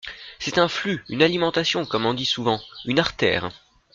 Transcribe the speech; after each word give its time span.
C’est 0.39 0.57
un 0.57 0.67
flux, 0.67 1.05
une 1.09 1.21
alimentation, 1.21 1.85
comme 1.85 2.07
on 2.07 2.15
dit 2.15 2.25
souvent, 2.25 2.59
une 2.85 2.97
artère. 2.97 3.49